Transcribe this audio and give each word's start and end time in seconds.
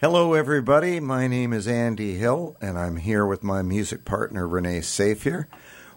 Hello, 0.00 0.32
everybody. 0.32 0.98
My 0.98 1.26
name 1.26 1.52
is 1.52 1.68
Andy 1.68 2.14
Hill, 2.14 2.56
and 2.58 2.78
I'm 2.78 2.96
here 2.96 3.26
with 3.26 3.42
my 3.42 3.60
music 3.60 4.06
partner, 4.06 4.48
Renee 4.48 4.80
Safier. 4.80 5.44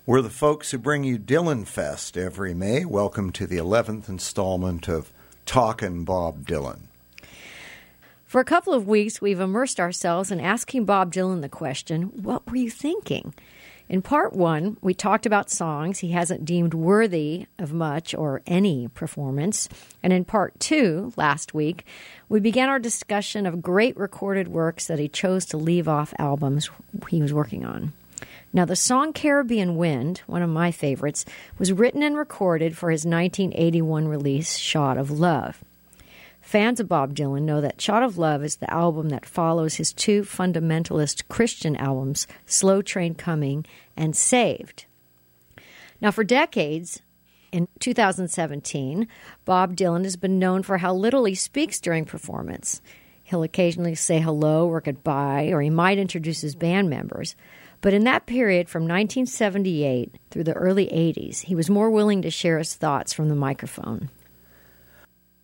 We're 0.06 0.22
the 0.22 0.29
folks 0.29 0.72
who 0.72 0.78
bring 0.78 1.06
you 1.06 1.18
Dylan 1.18 1.66
Fest 1.66 2.17
every 2.17 2.53
May. 2.53 2.83
Welcome 2.83 3.31
to 3.31 3.47
the 3.47 3.55
11th 3.55 4.09
installment 4.09 4.89
of 4.89 5.13
Talkin' 5.45 6.03
Bob 6.03 6.45
Dylan. 6.45 6.79
For 8.25 8.41
a 8.41 8.43
couple 8.43 8.73
of 8.73 8.89
weeks, 8.89 9.21
we've 9.21 9.39
immersed 9.39 9.79
ourselves 9.79 10.31
in 10.31 10.41
asking 10.41 10.83
Bob 10.83 11.13
Dylan 11.13 11.39
the 11.39 11.47
question, 11.47 12.11
What 12.21 12.45
were 12.45 12.57
you 12.57 12.70
thinking? 12.70 13.33
In 13.89 14.02
part 14.02 14.34
one, 14.34 14.77
we 14.81 14.93
talked 14.93 15.25
about 15.25 15.50
songs 15.50 16.00
he 16.00 16.11
hasn't 16.11 16.45
deemed 16.45 16.73
worthy 16.73 17.47
of 17.59 17.73
much 17.73 18.15
or 18.15 18.41
any 18.47 18.88
performance. 18.88 19.68
And 20.02 20.13
in 20.13 20.25
part 20.25 20.59
two, 20.59 21.11
last 21.18 21.54
week, 21.54 21.86
we 22.29 22.39
began 22.39 22.69
our 22.69 22.79
discussion 22.79 23.46
of 23.46 23.61
great 23.61 23.96
recorded 23.97 24.47
works 24.47 24.88
that 24.88 25.00
he 25.00 25.07
chose 25.09 25.46
to 25.47 25.57
leave 25.57 25.87
off 25.87 26.14
albums 26.18 26.69
he 27.09 27.21
was 27.21 27.33
working 27.33 27.65
on. 27.65 27.93
Now, 28.56 28.65
the 28.65 28.75
song 28.75 29.14
Caribbean 29.14 29.75
Wind, 29.75 30.20
one 30.28 30.43
of 30.43 30.50
my 30.50 30.71
favorites, 30.71 31.25
was 31.57 31.73
written 31.73 32.04
and 32.04 32.16
recorded 32.16 32.78
for 32.78 32.92
his 32.92 33.04
1981 33.06 34.08
release, 34.08 34.58
Shot 34.58 34.98
of 34.98 35.12
Love. 35.12 35.64
Fans 36.44 36.82
of 36.82 36.90
Bob 36.90 37.16
Dylan 37.16 37.44
know 37.44 37.62
that 37.62 37.82
Shot 37.82 38.04
of 38.04 38.18
Love 38.18 38.44
is 38.44 38.58
the 38.58 38.72
album 38.72 39.10
that 39.10 39.26
follows 39.26 39.76
his 39.76 39.94
two 39.94 40.24
fundamentalist 40.24 41.28
Christian 41.30 41.78
albums, 41.78 42.28
Slow 42.46 42.82
Train 42.82 43.16
Coming 43.16 43.66
and 43.96 44.14
Saved. 44.14 44.86
Now, 46.02 46.12
for 46.12 46.26
decades, 46.26 47.02
in 47.54 47.70
2017, 47.80 49.08
Bob 49.46 49.76
Dylan 49.76 50.04
has 50.04 50.18
been 50.18 50.38
known 50.38 50.64
for 50.64 50.80
how 50.80 50.94
little 50.94 51.24
he 51.24 51.34
speaks 51.34 51.80
during 51.80 52.04
performance. 52.04 52.82
He'll 53.23 53.44
occasionally 53.44 53.96
say 53.96 54.20
hello 54.20 54.68
or 54.68 54.82
goodbye, 54.82 55.50
or 55.54 55.62
he 55.62 55.70
might 55.70 55.98
introduce 55.98 56.42
his 56.42 56.56
band 56.56 56.90
members. 56.90 57.38
But 57.80 57.94
in 57.94 58.04
that 58.04 58.26
period 58.26 58.67
from 58.67 58.84
1978 58.84 60.14
through 60.30 60.44
the 60.44 60.54
early 60.54 60.88
80s, 60.88 61.44
he 61.44 61.56
was 61.56 61.70
more 61.70 61.89
willing 61.89 62.22
to 62.22 62.30
share 62.30 62.58
his 62.58 62.76
thoughts 62.76 63.14
from 63.14 63.30
the 63.30 63.36
microphone. 63.36 64.10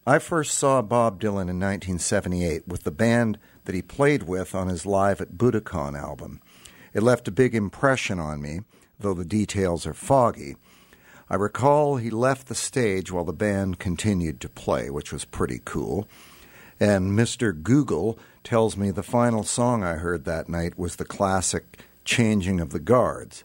I 0.09 0.17
first 0.17 0.57
saw 0.57 0.81
Bob 0.81 1.21
Dylan 1.21 1.51
in 1.51 1.59
1978 1.59 2.67
with 2.67 2.81
the 2.81 2.89
band 2.89 3.37
that 3.65 3.75
he 3.75 3.83
played 3.83 4.23
with 4.23 4.55
on 4.55 4.67
his 4.67 4.83
Live 4.83 5.21
at 5.21 5.37
Budokan 5.37 5.95
album. 5.95 6.41
It 6.95 7.03
left 7.03 7.27
a 7.27 7.31
big 7.31 7.53
impression 7.53 8.17
on 8.17 8.41
me, 8.41 8.61
though 8.99 9.13
the 9.13 9.23
details 9.23 9.85
are 9.85 9.93
foggy. 9.93 10.55
I 11.29 11.35
recall 11.35 11.97
he 11.97 12.09
left 12.09 12.47
the 12.47 12.55
stage 12.55 13.11
while 13.11 13.23
the 13.23 13.33
band 13.33 13.77
continued 13.77 14.41
to 14.41 14.49
play, 14.49 14.89
which 14.89 15.13
was 15.13 15.25
pretty 15.25 15.61
cool. 15.63 16.07
And 16.79 17.11
Mr. 17.11 17.53
Google 17.61 18.17
tells 18.43 18.75
me 18.75 18.89
the 18.89 19.03
final 19.03 19.43
song 19.43 19.83
I 19.83 19.97
heard 19.97 20.25
that 20.25 20.49
night 20.49 20.75
was 20.75 20.95
the 20.95 21.05
classic 21.05 21.83
Changing 22.03 22.59
of 22.59 22.71
the 22.71 22.79
Guards, 22.79 23.43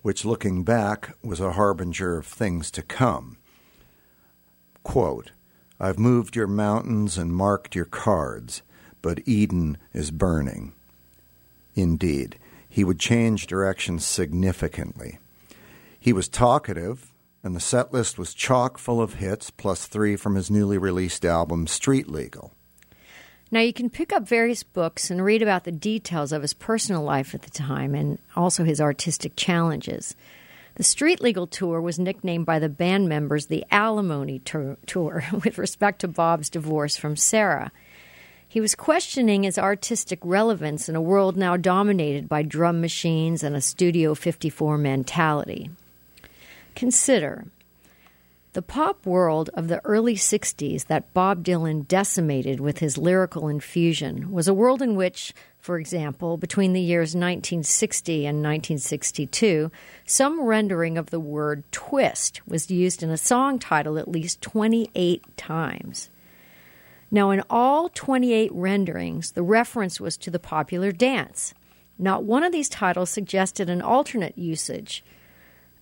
which 0.00 0.24
looking 0.24 0.64
back 0.64 1.14
was 1.22 1.40
a 1.40 1.52
harbinger 1.52 2.16
of 2.16 2.24
things 2.24 2.70
to 2.70 2.82
come. 2.82 3.36
Quote, 4.82 5.32
I've 5.80 5.98
moved 5.98 6.34
your 6.34 6.46
mountains 6.46 7.16
and 7.16 7.32
marked 7.32 7.74
your 7.74 7.84
cards, 7.84 8.62
but 9.00 9.26
Eden 9.26 9.78
is 9.92 10.10
burning. 10.10 10.72
Indeed, 11.74 12.36
he 12.68 12.82
would 12.82 12.98
change 12.98 13.46
direction 13.46 13.98
significantly. 14.00 15.18
He 16.00 16.12
was 16.12 16.28
talkative, 16.28 17.12
and 17.42 17.54
the 17.54 17.60
set 17.60 17.92
list 17.92 18.18
was 18.18 18.34
chock 18.34 18.78
full 18.78 19.00
of 19.00 19.14
hits, 19.14 19.50
plus 19.50 19.86
three 19.86 20.16
from 20.16 20.34
his 20.34 20.50
newly 20.50 20.78
released 20.78 21.24
album, 21.24 21.66
Street 21.66 22.08
Legal. 22.08 22.52
Now, 23.50 23.60
you 23.60 23.72
can 23.72 23.88
pick 23.88 24.12
up 24.12 24.28
various 24.28 24.62
books 24.62 25.10
and 25.10 25.24
read 25.24 25.40
about 25.40 25.64
the 25.64 25.72
details 25.72 26.32
of 26.32 26.42
his 26.42 26.52
personal 26.52 27.02
life 27.02 27.34
at 27.34 27.42
the 27.42 27.50
time 27.50 27.94
and 27.94 28.18
also 28.36 28.64
his 28.64 28.80
artistic 28.80 29.36
challenges. 29.36 30.14
The 30.74 30.84
Street 30.84 31.20
Legal 31.20 31.46
Tour 31.46 31.80
was 31.80 31.98
nicknamed 31.98 32.46
by 32.46 32.58
the 32.58 32.68
band 32.68 33.08
members 33.08 33.46
the 33.46 33.64
Alimony 33.70 34.38
Tour, 34.40 34.76
tour 34.86 35.24
with 35.44 35.58
respect 35.58 36.00
to 36.00 36.08
Bob's 36.08 36.50
divorce 36.50 36.96
from 36.96 37.16
Sarah. 37.16 37.72
He 38.46 38.60
was 38.60 38.74
questioning 38.74 39.42
his 39.42 39.58
artistic 39.58 40.20
relevance 40.22 40.88
in 40.88 40.96
a 40.96 41.02
world 41.02 41.36
now 41.36 41.56
dominated 41.56 42.28
by 42.28 42.42
drum 42.42 42.80
machines 42.80 43.42
and 43.42 43.54
a 43.54 43.60
Studio 43.60 44.14
54 44.14 44.78
mentality. 44.78 45.70
Consider 46.74 47.44
the 48.54 48.62
pop 48.62 49.04
world 49.04 49.50
of 49.52 49.68
the 49.68 49.84
early 49.84 50.14
60s 50.14 50.86
that 50.86 51.12
Bob 51.12 51.44
Dylan 51.44 51.86
decimated 51.86 52.58
with 52.58 52.78
his 52.78 52.96
lyrical 52.96 53.48
infusion 53.48 54.32
was 54.32 54.48
a 54.48 54.54
world 54.54 54.80
in 54.80 54.96
which, 54.96 55.34
for 55.58 55.78
example, 55.78 56.36
between 56.36 56.72
the 56.72 56.80
years 56.80 57.14
1960 57.14 58.26
and 58.26 58.38
1962, 58.38 59.70
some 60.06 60.40
rendering 60.40 60.96
of 60.96 61.10
the 61.10 61.20
word 61.20 61.64
twist 61.72 62.40
was 62.46 62.70
used 62.70 63.02
in 63.02 63.10
a 63.10 63.16
song 63.16 63.58
title 63.58 63.98
at 63.98 64.08
least 64.08 64.40
28 64.40 65.36
times. 65.36 66.10
Now, 67.10 67.30
in 67.30 67.42
all 67.48 67.88
28 67.88 68.50
renderings, 68.52 69.32
the 69.32 69.42
reference 69.42 70.00
was 70.00 70.16
to 70.18 70.30
the 70.30 70.38
popular 70.38 70.92
dance. 70.92 71.54
Not 71.98 72.24
one 72.24 72.44
of 72.44 72.52
these 72.52 72.68
titles 72.68 73.10
suggested 73.10 73.68
an 73.68 73.82
alternate 73.82 74.38
usage. 74.38 75.02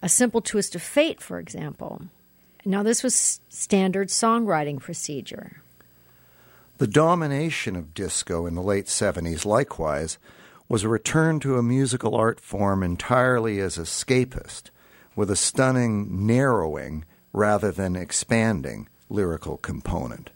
A 0.00 0.08
simple 0.08 0.40
twist 0.40 0.74
of 0.74 0.82
fate, 0.82 1.20
for 1.20 1.38
example. 1.38 2.02
Now, 2.64 2.82
this 2.82 3.02
was 3.02 3.40
standard 3.48 4.08
songwriting 4.08 4.80
procedure. 4.80 5.62
The 6.78 6.86
domination 6.86 7.74
of 7.74 7.94
disco 7.94 8.44
in 8.44 8.54
the 8.54 8.62
late 8.62 8.84
70s, 8.84 9.46
likewise, 9.46 10.18
was 10.68 10.84
a 10.84 10.90
return 10.90 11.40
to 11.40 11.56
a 11.56 11.62
musical 11.62 12.14
art 12.14 12.38
form 12.38 12.82
entirely 12.82 13.60
as 13.60 13.78
escapist, 13.78 14.64
with 15.14 15.30
a 15.30 15.36
stunning 15.36 16.26
narrowing 16.26 17.06
rather 17.32 17.72
than 17.72 17.96
expanding 17.96 18.88
lyrical 19.08 19.56
component. 19.56 20.28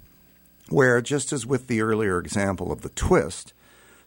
Where, 0.70 1.02
just 1.02 1.30
as 1.30 1.44
with 1.44 1.66
the 1.66 1.82
earlier 1.82 2.18
example 2.18 2.72
of 2.72 2.80
the 2.80 2.88
twist, 2.88 3.52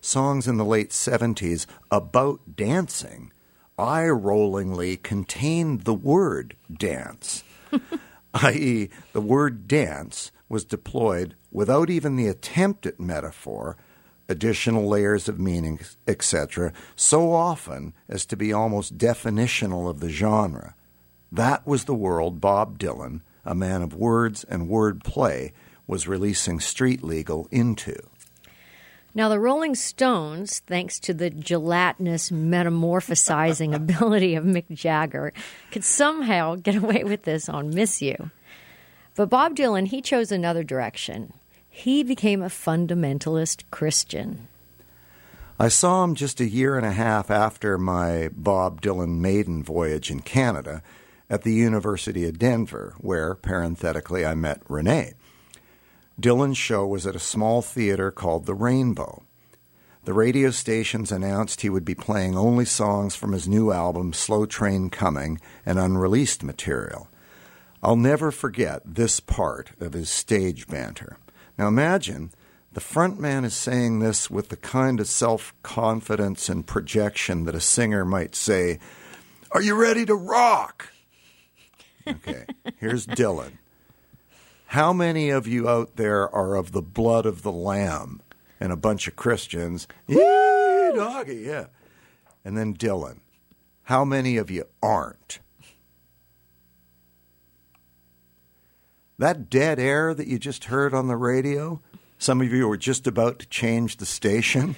songs 0.02 0.48
in 0.48 0.58
the 0.58 0.66
late 0.66 0.90
70s 0.90 1.68
about 1.92 2.56
dancing 2.56 3.32
eye 3.78 4.08
rollingly 4.10 5.02
contained 5.02 5.82
the 5.82 5.94
word 5.94 6.56
dance 6.72 7.44
i.e., 8.34 8.90
the 9.14 9.22
word 9.22 9.68
dance 9.68 10.32
was 10.50 10.66
deployed 10.66 11.36
without 11.52 11.90
even 11.90 12.16
the 12.16 12.28
attempt 12.28 12.86
at 12.86 13.00
metaphor, 13.00 13.78
additional 14.30 14.88
layers 14.88 15.28
of 15.28 15.40
meaning, 15.40 15.80
etc., 16.08 16.74
so 16.96 17.34
often 17.34 17.94
as 18.08 18.26
to 18.26 18.36
be 18.36 18.54
almost 18.54 18.98
definitional 18.98 19.90
of 19.90 20.00
the 20.00 20.10
genre. 20.10 20.76
That 21.32 21.66
was 21.66 21.86
the 21.86 21.96
world 21.96 22.40
Bob 22.40 22.78
Dylan, 22.78 23.22
a 23.46 23.56
man 23.56 23.82
of 23.82 23.96
words 23.96 24.44
and 24.44 24.70
word 24.70 25.04
play, 25.04 25.54
was 25.88 26.08
releasing 26.08 26.60
Street 26.60 27.04
Legal 27.04 27.48
into. 27.52 27.96
Now, 29.16 29.30
the 29.30 29.40
Rolling 29.40 29.76
Stones, 29.76 30.60
thanks 30.66 31.00
to 31.02 31.14
the 31.14 31.30
gelatinous 31.30 32.32
metamorphosizing 32.32 33.74
ability 33.76 34.34
of 34.34 34.44
Mick 34.44 34.70
Jagger, 34.72 35.34
could 35.72 35.84
somehow 35.84 36.56
get 36.56 36.76
away 36.76 37.04
with 37.04 37.24
this 37.24 37.48
on 37.48 37.70
Miss 37.70 38.02
You. 38.02 38.32
But 39.16 39.30
Bob 39.30 39.56
Dylan, 39.56 39.88
he 39.88 40.02
chose 40.02 40.32
another 40.32 40.64
direction. 40.64 41.34
He 41.70 42.04
became 42.04 42.42
a 42.42 42.48
fundamentalist 42.48 43.64
Christian. 43.70 44.48
I 45.60 45.68
saw 45.68 46.04
him 46.04 46.16
just 46.16 46.40
a 46.40 46.50
year 46.50 46.78
and 46.78 46.86
a 46.86 46.92
half 46.92 47.30
after 47.30 47.78
my 47.78 48.30
Bob 48.36 48.82
Dylan 48.82 49.20
maiden 49.20 49.64
voyage 49.64 50.10
in 50.10 50.22
Canada 50.22 50.82
at 51.30 51.44
the 51.44 51.54
University 51.54 52.26
of 52.26 52.40
Denver, 52.40 52.96
where, 52.98 53.36
parenthetically, 53.36 54.26
I 54.26 54.34
met 54.34 54.62
Renee. 54.68 55.14
Dylan's 56.20 56.58
show 56.58 56.86
was 56.86 57.08
at 57.08 57.16
a 57.16 57.20
small 57.20 57.62
theater 57.62 58.12
called 58.12 58.46
The 58.46 58.56
Rainbow. 58.56 59.24
The 60.06 60.14
radio 60.14 60.52
stations 60.52 61.12
announced 61.12 61.62
he 61.62 61.70
would 61.70 61.86
be 61.86 61.96
playing 61.96 62.36
only 62.36 62.66
songs 62.66 63.16
from 63.16 63.32
his 63.32 63.48
new 63.48 63.72
album, 63.72 64.12
Slow 64.12 64.46
Train 64.46 64.90
Coming, 64.90 65.40
and 65.66 65.80
unreleased 65.80 66.44
material. 66.44 67.08
I'll 67.84 67.98
never 67.98 68.32
forget 68.32 68.82
this 68.86 69.20
part 69.20 69.72
of 69.82 69.92
his 69.92 70.10
stage 70.10 70.68
banter. 70.68 71.18
Now 71.58 71.68
imagine 71.68 72.32
the 72.72 72.80
front 72.80 73.20
man 73.20 73.44
is 73.44 73.54
saying 73.54 74.00
this 74.00 74.32
with 74.32 74.48
the 74.48 74.56
kind 74.56 75.02
of 75.02 75.08
self 75.08 75.54
confidence 75.64 76.48
and 76.48 76.66
projection 76.66 77.44
that 77.44 77.56
a 77.56 77.60
singer 77.60 78.06
might 78.06 78.36
say, 78.36 78.80
Are 79.52 79.62
you 79.62 79.76
ready 79.76 80.06
to 80.06 80.16
rock? 80.16 80.94
Okay, 82.08 82.46
here's 82.78 83.06
Dylan. 83.06 83.58
How 84.68 84.94
many 84.94 85.30
of 85.30 85.46
you 85.46 85.68
out 85.68 85.98
there 85.98 86.34
are 86.34 86.56
of 86.56 86.72
the 86.72 86.82
blood 86.82 87.26
of 87.26 87.44
the 87.44 87.52
Lamb? 87.52 88.22
And 88.60 88.72
a 88.72 88.78
bunch 88.78 89.10
of 89.10 89.18
Christians, 89.18 89.90
yeah, 90.08 90.92
doggy, 90.96 91.44
yeah. 91.46 91.66
And 92.46 92.58
then 92.58 92.76
Dylan. 92.76 93.20
How 93.84 94.06
many 94.06 94.38
of 94.38 94.50
you 94.50 94.64
aren't? 94.82 95.40
That 99.24 99.50
dead 99.50 99.80
air 99.80 100.14
that 100.14 100.28
you 100.28 100.38
just 100.38 100.66
heard 100.66 100.94
on 100.94 101.08
the 101.08 101.16
radio 101.16 101.80
Some 102.18 102.42
of 102.42 102.52
you 102.52 102.68
were 102.68 102.76
just 102.76 103.08
about 103.08 103.40
to 103.40 103.46
change 103.46 103.96
the 103.96 104.06
station. 104.06 104.76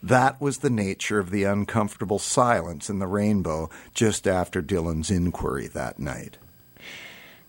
That 0.00 0.40
was 0.40 0.58
the 0.58 0.70
nature 0.70 1.18
of 1.18 1.30
the 1.30 1.42
uncomfortable 1.42 2.20
silence 2.20 2.88
in 2.88 3.00
the 3.00 3.08
rainbow 3.08 3.70
just 3.92 4.28
after 4.28 4.62
Dylan's 4.62 5.10
inquiry 5.10 5.66
that 5.66 5.98
night. 5.98 6.38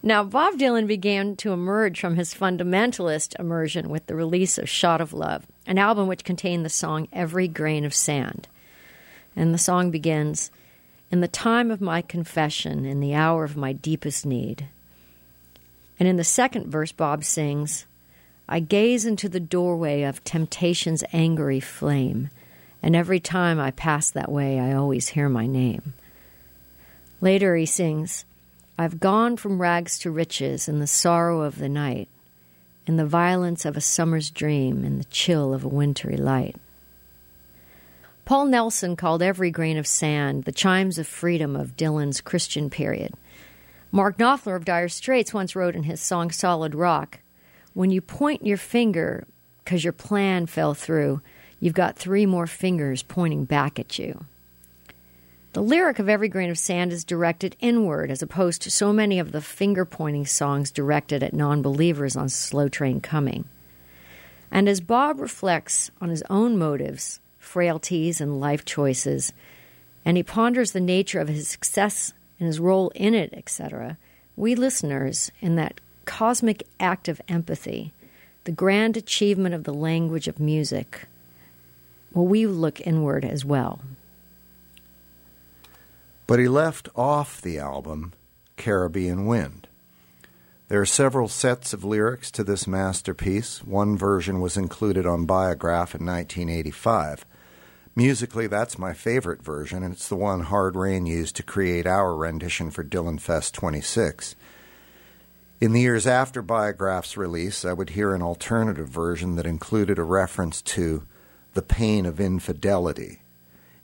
Now, 0.01 0.23
Bob 0.23 0.55
Dylan 0.55 0.87
began 0.87 1.35
to 1.35 1.53
emerge 1.53 1.99
from 1.99 2.15
his 2.15 2.33
fundamentalist 2.33 3.39
immersion 3.39 3.87
with 3.89 4.07
the 4.07 4.15
release 4.15 4.57
of 4.57 4.67
Shot 4.67 5.01
of 5.01 5.13
Love, 5.13 5.45
an 5.67 5.77
album 5.77 6.07
which 6.07 6.23
contained 6.23 6.65
the 6.65 6.69
song 6.69 7.07
Every 7.13 7.47
Grain 7.47 7.85
of 7.85 7.93
Sand. 7.93 8.47
And 9.35 9.53
the 9.53 9.59
song 9.59 9.91
begins 9.91 10.49
In 11.11 11.21
the 11.21 11.27
time 11.27 11.69
of 11.69 11.81
my 11.81 12.01
confession, 12.01 12.83
in 12.83 12.99
the 12.99 13.13
hour 13.13 13.43
of 13.43 13.55
my 13.55 13.73
deepest 13.73 14.25
need. 14.25 14.69
And 15.99 16.07
in 16.07 16.17
the 16.17 16.23
second 16.23 16.67
verse, 16.67 16.91
Bob 16.91 17.23
sings, 17.23 17.85
I 18.47 18.59
gaze 18.59 19.05
into 19.05 19.29
the 19.29 19.39
doorway 19.39 20.03
of 20.03 20.23
temptation's 20.23 21.03
angry 21.13 21.59
flame 21.59 22.29
and 22.85 22.95
every 22.95 23.19
time 23.19 23.59
I 23.59 23.71
pass 23.71 24.11
that 24.11 24.31
way, 24.31 24.59
I 24.59 24.73
always 24.73 25.07
hear 25.07 25.27
my 25.27 25.47
name. 25.47 25.95
Later, 27.19 27.55
he 27.55 27.65
sings, 27.65 28.25
I've 28.77 28.99
gone 28.99 29.37
from 29.37 29.59
rags 29.59 29.97
to 29.99 30.11
riches 30.11 30.69
in 30.69 30.79
the 30.79 30.85
sorrow 30.85 31.41
of 31.41 31.57
the 31.57 31.67
night, 31.67 32.07
in 32.85 32.97
the 32.97 33.05
violence 33.05 33.65
of 33.65 33.75
a 33.75 33.81
summer's 33.81 34.29
dream, 34.29 34.85
in 34.85 34.99
the 34.99 35.05
chill 35.05 35.51
of 35.51 35.63
a 35.63 35.67
wintry 35.67 36.15
light. 36.15 36.57
Paul 38.23 38.45
Nelson 38.45 38.95
called 38.95 39.23
every 39.23 39.49
grain 39.49 39.77
of 39.77 39.87
sand 39.87 40.43
the 40.43 40.51
chimes 40.51 40.99
of 40.99 41.07
freedom 41.07 41.55
of 41.55 41.75
Dylan's 41.75 42.21
Christian 42.21 42.69
period. 42.69 43.15
Mark 43.91 44.17
Knopfler 44.17 44.55
of 44.55 44.65
Dire 44.65 44.89
Straits 44.89 45.33
once 45.33 45.55
wrote 45.55 45.75
in 45.75 45.83
his 45.83 46.01
song 46.01 46.31
Solid 46.31 46.75
Rock 46.75 47.19
When 47.73 47.91
you 47.91 48.01
point 48.01 48.45
your 48.45 48.57
finger 48.57 49.25
because 49.63 49.83
your 49.83 49.93
plan 49.93 50.45
fell 50.45 50.73
through, 50.73 51.21
you've 51.59 51.73
got 51.73 51.95
three 51.95 52.25
more 52.25 52.47
fingers 52.47 53.03
pointing 53.03 53.45
back 53.45 53.79
at 53.79 53.97
you. 53.97 54.25
The 55.53 55.63
lyric 55.63 55.99
of 55.99 56.09
Every 56.09 56.27
Grain 56.27 56.49
of 56.49 56.57
Sand 56.57 56.91
is 56.91 57.05
directed 57.05 57.55
inward, 57.61 58.11
as 58.11 58.21
opposed 58.21 58.61
to 58.63 58.69
so 58.69 58.91
many 58.91 59.19
of 59.19 59.31
the 59.31 59.39
finger 59.39 59.85
pointing 59.85 60.25
songs 60.25 60.69
directed 60.69 61.23
at 61.23 61.33
non 61.33 61.61
believers 61.61 62.17
on 62.17 62.27
Slow 62.27 62.67
Train 62.67 62.99
Coming. 62.99 63.45
And 64.51 64.67
as 64.67 64.81
Bob 64.81 65.19
reflects 65.19 65.91
on 66.01 66.09
his 66.09 66.23
own 66.29 66.57
motives, 66.57 67.21
frailties, 67.39 68.19
and 68.19 68.39
life 68.39 68.65
choices, 68.65 69.31
and 70.03 70.17
he 70.17 70.23
ponders 70.23 70.73
the 70.73 70.81
nature 70.81 71.19
of 71.21 71.29
his 71.29 71.47
success 71.47 72.13
and 72.39 72.47
his 72.47 72.59
role 72.59 72.89
in 72.95 73.13
it, 73.13 73.33
etc., 73.33 73.97
we 74.37 74.53
listeners, 74.53 75.31
in 75.39 75.55
that 75.55 75.79
cosmic 76.03 76.67
act 76.79 77.07
of 77.07 77.21
empathy, 77.29 77.93
the 78.43 78.51
grand 78.51 78.97
achievement 78.97 79.55
of 79.55 79.63
the 79.63 79.73
language 79.73 80.27
of 80.27 80.39
music, 80.39 81.07
well, 82.13 82.25
we 82.25 82.45
look 82.45 82.79
inward 82.81 83.25
as 83.25 83.43
well. 83.43 83.79
But 86.27 86.39
he 86.39 86.47
left 86.47 86.89
off 86.95 87.41
the 87.41 87.59
album 87.59 88.13
Caribbean 88.57 89.25
Wind. 89.25 89.67
There 90.67 90.81
are 90.81 90.85
several 90.85 91.27
sets 91.27 91.73
of 91.73 91.83
lyrics 91.83 92.31
to 92.31 92.43
this 92.43 92.65
masterpiece. 92.65 93.63
One 93.63 93.97
version 93.97 94.41
was 94.41 94.57
included 94.57 95.05
on 95.05 95.25
Biograph 95.25 95.93
in 95.93 96.05
1985. 96.05 97.25
Musically, 97.97 98.47
that's 98.47 98.77
my 98.77 98.93
favorite 98.93 99.41
version, 99.41 99.81
and 99.81 99.93
it's 99.93 100.09
the 100.09 100.17
one 100.17 100.41
Hard 100.41 100.75
Rain 100.75 101.05
used 101.05 101.37
to 101.37 101.43
create 101.43 101.87
our 101.87 102.13
rendition 102.13 102.69
for 102.69 102.83
Dylan 102.83 103.21
Fest 103.21 103.53
26. 103.53 104.35
In 105.61 105.71
the 105.71 105.79
years 105.79 106.05
after 106.05 106.41
Biograph's 106.41 107.15
release, 107.15 107.63
I 107.63 107.71
would 107.71 107.91
hear 107.91 108.13
an 108.13 108.21
alternative 108.21 108.89
version 108.89 109.37
that 109.37 109.45
included 109.45 109.97
a 109.97 110.03
reference 110.03 110.61
to 110.63 111.03
the 111.53 111.61
pain 111.61 112.05
of 112.05 112.19
infidelity 112.19 113.21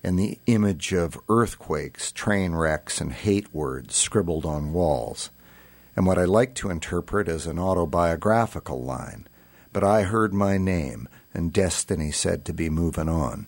and 0.04 0.20
the 0.20 0.40
image 0.46 0.92
of 0.92 1.18
earthquakes, 1.30 2.12
train 2.12 2.54
wrecks, 2.54 3.00
and 3.00 3.14
hate 3.14 3.54
words 3.54 3.96
scribbled 3.96 4.46
on 4.46 4.74
walls, 4.74 5.30
and 5.96 6.06
what 6.06 6.18
I 6.18 6.26
like 6.26 6.54
to 6.56 6.70
interpret 6.70 7.30
as 7.30 7.48
an 7.48 7.58
autobiographical 7.58 8.84
line. 8.84 9.26
But 9.72 9.86
I 9.86 10.02
heard 10.02 10.34
my 10.34 10.58
name, 10.58 11.08
and 11.34 11.54
destiny 11.54 12.12
said 12.12 12.44
to 12.44 12.54
be 12.54 12.70
moving 12.70 13.08
on. 13.08 13.48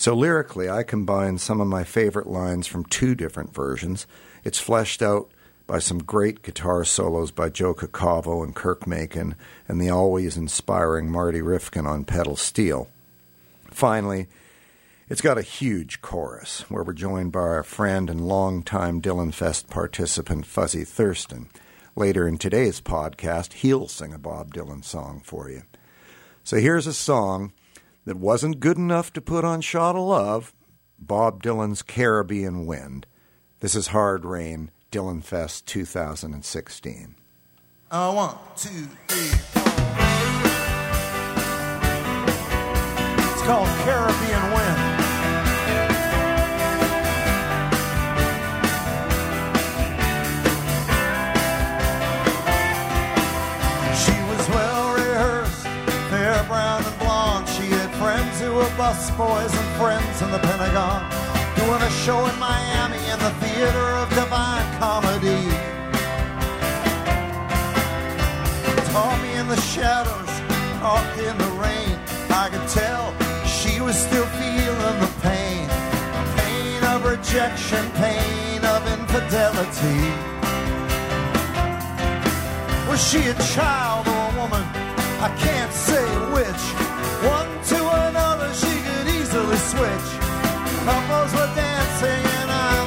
So 0.00 0.14
lyrically, 0.14 0.70
I 0.70 0.82
combine 0.82 1.36
some 1.36 1.60
of 1.60 1.68
my 1.68 1.84
favorite 1.84 2.26
lines 2.26 2.66
from 2.66 2.86
two 2.86 3.14
different 3.14 3.52
versions. 3.52 4.06
It's 4.44 4.58
fleshed 4.58 5.02
out 5.02 5.30
by 5.66 5.78
some 5.78 6.02
great 6.02 6.40
guitar 6.40 6.86
solos 6.86 7.30
by 7.30 7.50
Joe 7.50 7.74
Caccavo 7.74 8.42
and 8.42 8.56
Kirk 8.56 8.86
Macon, 8.86 9.34
and 9.68 9.78
the 9.78 9.90
always 9.90 10.38
inspiring 10.38 11.10
Marty 11.10 11.42
Rifkin 11.42 11.86
on 11.86 12.06
pedal 12.06 12.36
steel. 12.36 12.88
Finally, 13.70 14.28
it's 15.10 15.20
got 15.20 15.36
a 15.36 15.42
huge 15.42 16.00
chorus 16.00 16.62
where 16.70 16.82
we're 16.82 16.94
joined 16.94 17.32
by 17.32 17.40
our 17.40 17.62
friend 17.62 18.08
and 18.08 18.26
longtime 18.26 19.02
Dylan 19.02 19.34
Fest 19.34 19.68
participant 19.68 20.46
Fuzzy 20.46 20.84
Thurston. 20.84 21.50
Later 21.94 22.26
in 22.26 22.38
today's 22.38 22.80
podcast, 22.80 23.52
he'll 23.52 23.86
sing 23.86 24.14
a 24.14 24.18
Bob 24.18 24.54
Dylan 24.54 24.82
song 24.82 25.20
for 25.22 25.50
you. 25.50 25.64
So 26.42 26.56
here's 26.56 26.86
a 26.86 26.94
song 26.94 27.52
that 28.04 28.16
wasn't 28.16 28.60
good 28.60 28.76
enough 28.76 29.12
to 29.12 29.20
put 29.20 29.44
on 29.44 29.60
Shot 29.60 29.96
of 29.96 30.02
Love 30.02 30.54
Bob 30.98 31.42
Dylan's 31.42 31.82
Caribbean 31.82 32.66
Wind. 32.66 33.06
This 33.60 33.74
is 33.74 33.88
Hard 33.88 34.24
Rain, 34.24 34.70
Dylan 34.92 35.22
Fest 35.22 35.66
2016. 35.66 37.14
Uh, 37.90 38.12
one, 38.12 38.36
two, 38.56 38.68
three, 39.08 39.38
four. 39.52 39.62
It's 43.32 43.42
called 43.42 43.68
Caribbean 43.84 44.52
Wind. 44.52 44.99
Bus 58.80 59.10
boys 59.10 59.52
and 59.60 59.68
friends 59.76 60.22
in 60.22 60.30
the 60.30 60.38
Pentagon. 60.38 61.04
Doing 61.54 61.82
a 61.82 61.90
show 62.02 62.24
in 62.24 62.38
Miami 62.38 63.02
in 63.12 63.18
the 63.18 63.32
Theater 63.42 63.86
of 64.00 64.08
Divine 64.08 64.68
Comedy. 64.80 65.42
Taught 68.90 69.18
me 69.20 69.32
in 69.34 69.48
the 69.48 69.60
shadows, 69.60 70.32
talked 70.80 71.18
in 71.18 71.36
the 71.44 71.52
rain. 71.60 71.94
I 72.42 72.48
could 72.52 72.66
tell 72.80 73.12
she 73.44 73.82
was 73.82 73.96
still 73.98 74.28
feeling 74.40 74.98
the 75.04 75.12
pain. 75.28 75.68
Pain 76.40 76.82
of 76.92 77.04
rejection, 77.04 77.84
pain 78.06 78.64
of 78.64 78.80
infidelity. 78.96 80.00
Was 82.88 83.00
she 83.08 83.28
a 83.28 83.36
child 83.52 84.08
or 84.08 84.22
a 84.32 84.40
woman? 84.40 84.64
I 85.20 85.28
can't 85.38 85.70
say 85.70 86.06
which. 86.32 86.89
Switch. 89.80 90.10
Couples 90.84 91.32
were 91.32 91.50
dancing 91.54 92.22
and 92.40 92.50
I 92.50 92.79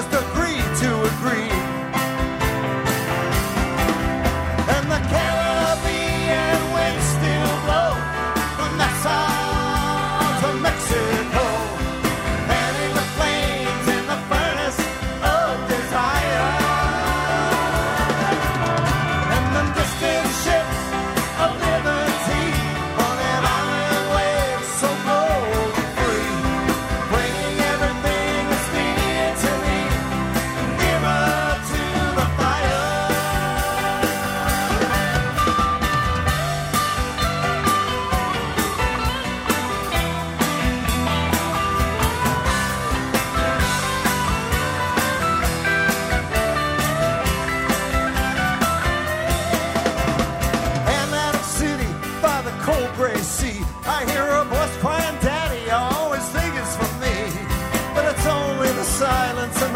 just 0.00 0.14
agree 0.14 0.56
to 0.80 1.02
agree. 1.02 1.49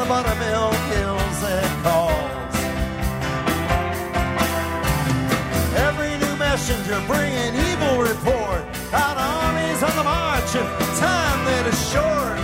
the 0.05 0.09
buttermilk 0.09 0.75
hills 0.93 1.41
that 1.41 1.65
calls. 1.83 2.55
Every 5.89 6.13
new 6.19 6.37
messenger 6.37 7.01
bringing 7.07 7.55
evil 7.69 8.03
report. 8.03 8.63
Out 8.93 9.17
armies 9.17 9.83
on 9.83 9.95
the 9.97 10.05
march 10.05 10.51
and 10.61 10.69
time 11.01 11.41
that 11.49 11.65
is 11.73 11.79
short. 11.93 12.37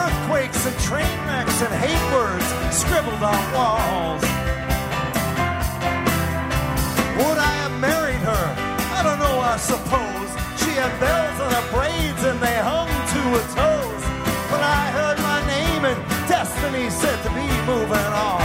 Earthquakes 0.00 0.64
and 0.66 0.76
train 0.80 1.18
wrecks 1.28 1.60
and 1.60 1.72
hate 1.84 2.04
words 2.12 2.48
scribbled 2.72 3.22
on 3.22 3.42
walls. 3.52 4.22
Would 7.20 7.38
I 7.38 7.52
have 7.64 7.74
married 7.80 8.22
her? 8.30 8.44
I 8.96 9.00
don't 9.04 9.18
know, 9.18 9.38
I 9.40 9.56
suppose. 9.58 10.30
She 10.60 10.70
had 10.80 10.92
bells 11.00 11.38
on 11.44 11.50
her 11.52 11.66
braids 11.74 12.22
and 12.24 12.40
they 12.40 12.56
hung 12.64 12.88
to 12.88 13.20
a 13.40 13.42
toe 13.54 13.73
destiny 16.64 16.90
said 16.90 17.22
to 17.22 17.28
be 17.30 17.46
moving 17.66 18.12
on. 18.14 18.43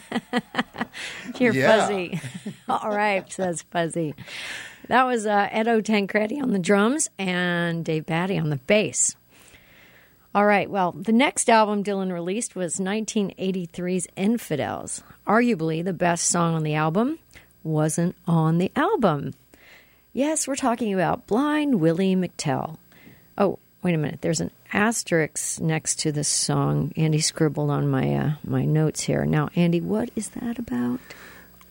You're 1.38 1.54
fuzzy. 1.54 2.20
All 2.68 2.90
right, 2.90 3.30
says 3.30 3.62
Fuzzy. 3.62 4.14
That 4.88 5.04
was 5.04 5.26
uh, 5.26 5.48
Edo 5.54 5.80
Tancredi 5.80 6.40
on 6.40 6.52
the 6.52 6.58
drums 6.58 7.10
and 7.18 7.84
Dave 7.84 8.06
Batty 8.06 8.38
on 8.38 8.50
the 8.50 8.56
bass. 8.56 9.16
All 10.34 10.46
right, 10.46 10.70
well, 10.70 10.92
the 10.92 11.12
next 11.12 11.48
album 11.48 11.82
Dylan 11.82 12.12
released 12.12 12.54
was 12.54 12.76
1983's 12.76 14.06
Infidels. 14.16 15.02
Arguably 15.26 15.82
the 15.82 15.94
best 15.94 16.28
song 16.28 16.54
on 16.54 16.62
the 16.62 16.74
album 16.74 17.18
wasn't 17.64 18.14
on 18.26 18.58
the 18.58 18.70
album. 18.76 19.32
Yes, 20.12 20.46
we're 20.46 20.54
talking 20.56 20.94
about 20.94 21.26
Blind 21.26 21.80
Willie 21.80 22.14
McTell. 22.14 22.76
Oh, 23.36 23.58
wait 23.82 23.94
a 23.94 23.98
minute, 23.98 24.20
there's 24.20 24.40
an 24.40 24.50
asterisk 24.76 25.60
next 25.60 25.98
to 26.00 26.12
the 26.12 26.22
song. 26.22 26.92
Andy 26.96 27.20
scribbled 27.20 27.70
on 27.70 27.88
my 27.88 28.14
uh, 28.14 28.30
my 28.44 28.64
notes 28.64 29.00
here. 29.00 29.24
Now, 29.24 29.48
Andy, 29.56 29.80
what 29.80 30.10
is 30.14 30.28
that 30.30 30.58
about? 30.58 31.00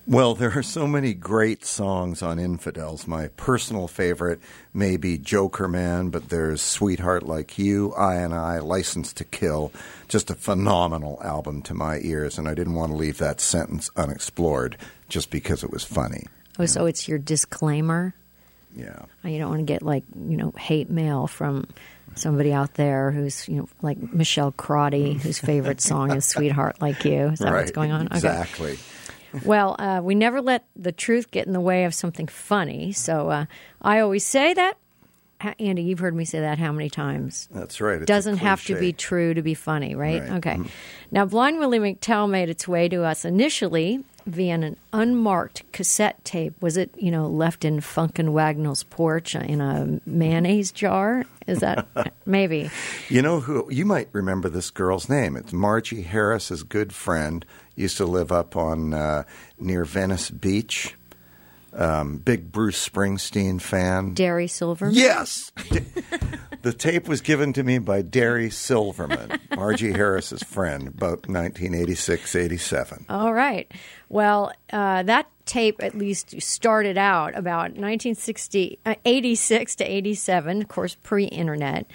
Well, 0.08 0.36
there 0.36 0.52
are 0.52 0.64
so 0.64 0.86
many 0.86 1.16
great 1.16 1.66
songs 1.66 2.22
on 2.22 2.38
infidels. 2.38 3.08
My 3.08 3.30
personal 3.30 3.88
favorite 3.88 4.40
may 4.72 4.98
be 4.98 5.18
Joker 5.18 5.68
Man, 5.68 6.10
but 6.10 6.30
there's 6.30 6.62
Sweetheart 6.62 7.24
Like 7.24 7.58
You, 7.58 7.92
I 7.94 8.16
and 8.16 8.32
I, 8.32 8.60
License 8.60 9.14
to 9.14 9.24
Kill. 9.24 9.72
Just 10.08 10.30
a 10.30 10.36
phenomenal 10.36 11.20
album 11.24 11.64
to 11.64 11.74
my 11.74 11.98
ears, 12.02 12.38
and 12.38 12.48
I 12.48 12.54
didn't 12.54 12.76
want 12.76 12.92
to 12.92 12.98
leave 12.98 13.18
that 13.18 13.42
sentence 13.42 13.90
unexplored 13.96 14.78
just 15.10 15.32
because 15.32 15.64
it 15.64 15.72
was 15.72 15.84
funny. 15.84 16.26
Oh, 16.60 16.68
so 16.68 16.86
it's 16.86 17.08
your 17.08 17.18
disclaimer? 17.18 18.14
Yeah. 18.76 19.06
You 19.24 19.40
don't 19.40 19.50
want 19.50 19.62
to 19.62 19.66
get 19.66 19.82
like 19.82 20.04
you 20.28 20.38
know 20.38 20.52
hate 20.58 20.90
mail 20.90 21.28
from 21.28 21.68
somebody 22.16 22.54
out 22.54 22.74
there 22.76 23.12
who's 23.12 23.48
you 23.48 23.56
know 23.56 23.70
like 23.82 23.98
Michelle 24.14 24.52
Crotty, 24.52 25.14
whose 25.14 25.40
favorite 25.40 25.82
song 25.82 26.12
is 26.12 26.26
"Sweetheart 26.26 26.82
Like 26.82 27.06
You." 27.06 27.28
Is 27.30 27.40
that 27.40 27.52
right. 27.52 27.62
what's 27.62 27.72
going 27.72 27.92
on? 27.92 28.08
Okay. 28.08 28.16
Exactly. 28.16 28.78
Well, 29.44 29.76
uh, 29.80 30.02
we 30.02 30.16
never 30.16 30.42
let 30.42 30.66
the 30.76 30.92
truth 30.94 31.30
get 31.32 31.46
in 31.46 31.54
the 31.54 31.60
way 31.60 31.86
of 31.86 31.94
something 31.94 32.28
funny. 32.28 32.94
So 32.94 33.30
uh, 33.30 33.46
I 33.82 34.00
always 34.00 34.26
say 34.26 34.54
that. 34.54 34.78
Andy, 35.60 35.84
you've 35.84 36.00
heard 36.00 36.16
me 36.16 36.24
say 36.24 36.40
that 36.40 36.58
how 36.58 36.72
many 36.72 36.90
times? 36.90 37.50
That's 37.52 37.82
right. 37.82 37.96
It's 37.96 38.04
a 38.04 38.06
Doesn't 38.06 38.38
have 38.38 38.64
to 38.66 38.80
be 38.80 38.94
true 38.94 39.34
to 39.34 39.42
be 39.42 39.54
funny, 39.54 39.94
right? 39.94 40.22
Right. 40.22 40.32
Okay. 40.38 40.60
Now, 41.12 41.26
Blind 41.26 41.60
Willie 41.60 41.80
McTell 41.80 42.30
made 42.30 42.50
its 42.50 42.68
way 42.68 42.88
to 42.88 43.04
us 43.04 43.26
initially 43.26 44.04
via 44.26 44.54
an 44.56 44.78
unmarked 44.94 45.64
cassette 45.72 46.24
tape. 46.26 46.54
Was 46.62 46.78
it, 46.78 46.92
you 46.98 47.12
know, 47.12 47.28
left 47.28 47.66
in 47.66 47.82
Funk 47.82 48.20
and 48.20 48.34
Wagnall's 48.34 48.84
porch 48.84 49.36
in 49.36 49.62
a 49.62 50.00
mayonnaise 50.06 50.72
jar? 50.72 51.26
Is 51.48 51.60
that 51.60 51.88
maybe? 52.26 52.70
You 53.10 53.22
know 53.22 53.40
who? 53.40 53.72
You 53.72 53.86
might 53.86 54.10
remember 54.12 54.50
this 54.50 54.72
girl's 54.72 55.10
name. 55.10 55.36
It's 55.36 55.54
Margie 55.54 56.02
Harris's 56.02 56.64
good 56.64 56.94
friend. 56.94 57.46
Used 57.76 57.98
to 57.98 58.06
live 58.06 58.32
up 58.32 58.56
on 58.56 58.94
uh, 58.94 59.24
near 59.60 59.86
Venice 59.86 60.30
Beach. 60.30 60.96
Um, 61.74 62.18
big 62.20 62.52
Bruce 62.54 62.88
Springsteen 62.88 63.60
fan. 63.60 64.14
Derry 64.14 64.48
Silverman? 64.48 64.96
Yes. 64.96 65.52
the 66.66 66.74
tape 66.74 67.08
was 67.08 67.22
given 67.22 67.54
to 67.54 67.64
me 67.64 67.78
by 67.78 68.02
Derry 68.02 68.50
Silverman, 68.50 69.40
Margie 69.56 69.92
Harris's 69.92 70.42
friend, 70.42 70.88
about 70.88 71.30
1986 71.30 72.36
87. 72.36 73.06
All 73.08 73.36
right. 73.36 73.72
Well, 74.10 74.52
uh, 74.74 75.04
that 75.04 75.28
tape 75.46 75.84
at 75.84 75.96
least 75.96 76.42
started 76.42 76.98
out 76.98 77.38
about 77.38 77.74
1960, 77.74 78.80
uh, 78.84 78.96
86 79.06 79.76
to 79.76 79.84
87, 79.84 80.62
of 80.64 80.68
course, 80.68 80.98
pre 81.04 81.26
internet. 81.26 81.86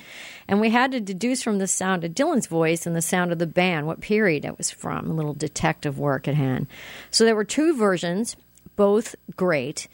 And 0.47 0.61
we 0.61 0.71
had 0.71 0.93
to 0.93 1.01
deduce 1.01 1.43
from 1.43 1.59
the 1.59 1.67
sound 1.67 2.05
of 2.05 2.13
Dylan's 2.13 2.47
voice 2.47 2.87
and 2.87 2.95
the 2.95 3.03
sound 3.03 3.33
of 3.33 3.41
the 3.41 3.49
band 3.49 3.89
what 3.89 4.01
period 4.01 4.45
it 4.45 4.57
was 4.57 4.71
from, 4.71 5.11
a 5.11 5.15
little 5.15 5.35
detective 5.35 5.99
work 5.99 6.29
at 6.29 6.35
hand. 6.35 6.69
So 7.11 7.25
there 7.25 7.35
were 7.35 7.43
two 7.43 7.77
versions, 7.77 8.37
both 8.77 9.17
great. 9.35 9.89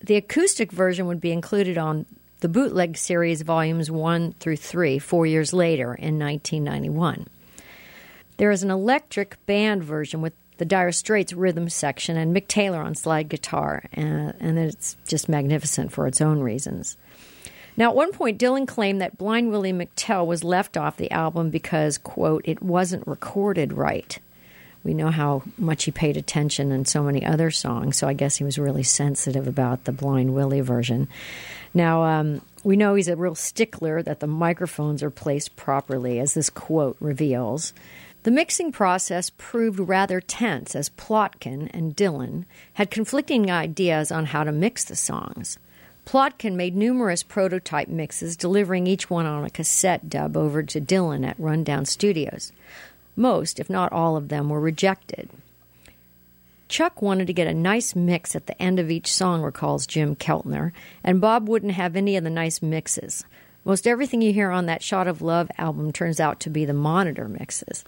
The 0.00 0.14
acoustic 0.14 0.70
version 0.70 1.06
would 1.06 1.20
be 1.20 1.32
included 1.32 1.76
on 1.76 2.06
the 2.40 2.48
bootleg 2.48 2.96
series, 2.96 3.42
volumes 3.42 3.90
one 3.90 4.32
through 4.40 4.56
three, 4.56 4.98
four 4.98 5.26
years 5.26 5.52
later 5.52 5.94
in 5.94 6.18
1991. 6.18 7.26
There 8.36 8.50
is 8.50 8.62
an 8.62 8.70
electric 8.70 9.44
band 9.46 9.84
version 9.84 10.22
with 10.22 10.32
the 10.56 10.64
Dire 10.64 10.92
Straits 10.92 11.32
rhythm 11.32 11.68
section 11.68 12.16
and 12.16 12.34
Mick 12.34 12.48
Taylor 12.48 12.80
on 12.80 12.94
slide 12.94 13.28
guitar, 13.28 13.82
uh, 13.96 14.00
and 14.40 14.58
it's 14.58 14.96
just 15.06 15.28
magnificent 15.28 15.92
for 15.92 16.06
its 16.06 16.20
own 16.20 16.40
reasons. 16.40 16.96
Now, 17.76 17.90
at 17.90 17.96
one 17.96 18.12
point, 18.12 18.38
Dylan 18.38 18.66
claimed 18.66 19.00
that 19.00 19.16
Blind 19.16 19.50
Willie 19.50 19.72
McTell 19.72 20.26
was 20.26 20.44
left 20.44 20.76
off 20.76 20.96
the 20.96 21.10
album 21.10 21.50
because, 21.50 21.96
quote, 21.96 22.42
it 22.44 22.62
wasn't 22.62 23.06
recorded 23.06 23.72
right. 23.72 24.18
We 24.82 24.94
know 24.94 25.10
how 25.10 25.42
much 25.58 25.84
he 25.84 25.90
paid 25.90 26.16
attention 26.16 26.72
in 26.72 26.84
so 26.84 27.02
many 27.02 27.24
other 27.24 27.50
songs, 27.50 27.96
so 27.96 28.08
I 28.08 28.14
guess 28.14 28.36
he 28.36 28.44
was 28.44 28.58
really 28.58 28.82
sensitive 28.82 29.46
about 29.46 29.84
the 29.84 29.92
Blind 29.92 30.34
Willie 30.34 30.62
version. 30.62 31.08
Now, 31.74 32.04
um, 32.04 32.40
we 32.64 32.76
know 32.76 32.94
he's 32.94 33.08
a 33.08 33.16
real 33.16 33.34
stickler 33.34 34.02
that 34.02 34.20
the 34.20 34.26
microphones 34.26 35.02
are 35.02 35.10
placed 35.10 35.56
properly, 35.56 36.18
as 36.18 36.34
this 36.34 36.50
quote 36.50 36.96
reveals. 37.00 37.72
The 38.22 38.30
mixing 38.30 38.70
process 38.70 39.30
proved 39.38 39.78
rather 39.80 40.20
tense 40.20 40.74
as 40.74 40.90
Plotkin 40.90 41.70
and 41.72 41.96
Dylan 41.96 42.44
had 42.74 42.90
conflicting 42.90 43.50
ideas 43.50 44.12
on 44.12 44.26
how 44.26 44.44
to 44.44 44.52
mix 44.52 44.84
the 44.84 44.96
songs. 44.96 45.58
Plotkin 46.04 46.54
made 46.54 46.76
numerous 46.76 47.22
prototype 47.22 47.88
mixes, 47.88 48.36
delivering 48.36 48.86
each 48.86 49.08
one 49.08 49.26
on 49.26 49.44
a 49.44 49.50
cassette 49.50 50.10
dub 50.10 50.36
over 50.36 50.62
to 50.62 50.80
Dylan 50.80 51.26
at 51.26 51.38
Rundown 51.38 51.84
Studios. 51.84 52.52
Most, 53.20 53.60
if 53.60 53.68
not 53.68 53.92
all 53.92 54.16
of 54.16 54.30
them, 54.30 54.48
were 54.48 54.58
rejected. 54.58 55.28
Chuck 56.68 57.02
wanted 57.02 57.26
to 57.26 57.34
get 57.34 57.46
a 57.46 57.52
nice 57.52 57.94
mix 57.94 58.34
at 58.34 58.46
the 58.46 58.60
end 58.62 58.78
of 58.78 58.90
each 58.90 59.12
song, 59.12 59.42
recalls 59.42 59.86
Jim 59.86 60.16
Keltner, 60.16 60.72
and 61.04 61.20
Bob 61.20 61.46
wouldn't 61.46 61.72
have 61.72 61.96
any 61.96 62.16
of 62.16 62.24
the 62.24 62.30
nice 62.30 62.62
mixes. 62.62 63.24
Most 63.62 63.86
everything 63.86 64.22
you 64.22 64.32
hear 64.32 64.50
on 64.50 64.64
that 64.66 64.82
Shot 64.82 65.06
of 65.06 65.20
Love 65.20 65.50
album 65.58 65.92
turns 65.92 66.18
out 66.18 66.40
to 66.40 66.48
be 66.48 66.64
the 66.64 66.72
monitor 66.72 67.28
mixes. 67.28 67.84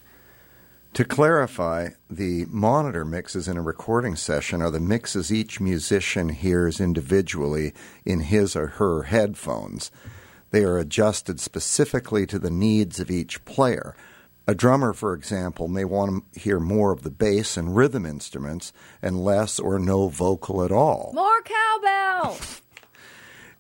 To 0.95 1.05
clarify, 1.05 1.89
the 2.11 2.45
monitor 2.51 3.07
mixes 3.07 3.49
in 3.49 3.57
a 3.57 3.63
recording 3.63 4.17
session 4.17 4.61
are 4.61 4.71
the 4.71 4.81
mixes 4.81 5.33
each 5.33 5.61
musician 5.61 6.29
hears 6.29 6.79
individually 6.79 7.73
in 8.05 8.21
his 8.21 8.55
or 8.55 8.67
her 8.67 9.05
headphones. 9.05 9.91
They 10.51 10.63
are 10.65 10.77
adjusted 10.77 11.41
specifically 11.41 12.27
to 12.27 12.39
the 12.39 12.51
needs 12.51 13.01
of 13.01 13.11
each 13.11 13.43
player. 13.47 13.97
A 14.47 14.55
drummer, 14.55 14.93
for 14.93 15.15
example, 15.15 15.69
may 15.69 15.85
want 15.85 16.25
to 16.35 16.41
hear 16.41 16.59
more 16.59 16.93
of 16.93 17.03
the 17.03 17.11
bass 17.11 17.57
and 17.57 17.77
rhythm 17.77 18.05
instruments 18.05 18.73
and 19.01 19.23
less 19.23 19.61
or 19.61 19.79
no 19.79 20.09
vocal 20.09 20.65
at 20.65 20.73
all. 20.73 21.13
More 21.15 21.43
cowbell! 21.43 22.39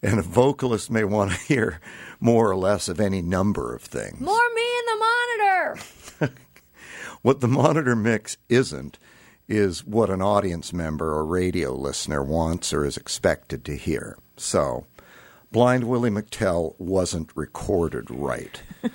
And 0.04 0.18
a 0.18 0.22
vocalist 0.22 0.90
may 0.90 1.04
want 1.04 1.30
to 1.30 1.38
hear 1.38 1.80
more 2.18 2.50
or 2.50 2.56
less 2.56 2.88
of 2.88 2.98
any 2.98 3.22
number 3.22 3.72
of 3.72 3.82
things. 3.82 4.18
More 4.20 4.50
me 4.52 4.62
in 4.62 4.84
the 4.86 4.98
monitor! 4.98 6.34
What 7.22 7.40
the 7.40 7.46
monitor 7.46 7.94
mix 7.94 8.36
isn't 8.48 8.98
is 9.48 9.86
what 9.86 10.10
an 10.10 10.20
audience 10.20 10.72
member 10.72 11.12
or 11.14 11.24
radio 11.24 11.72
listener 11.72 12.20
wants 12.20 12.72
or 12.72 12.84
is 12.84 12.96
expected 12.96 13.64
to 13.66 13.76
hear. 13.76 14.18
So, 14.36 14.86
Blind 15.52 15.84
Willie 15.84 16.10
McTell 16.10 16.74
wasn't 16.80 17.30
recorded 17.36 18.10
right. 18.10 18.60